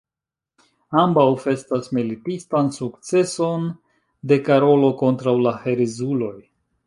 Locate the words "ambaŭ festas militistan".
1.01-2.71